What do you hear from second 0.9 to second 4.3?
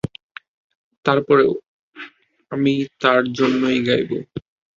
তারপরেও, আমি তার জন্যেই গাইবো।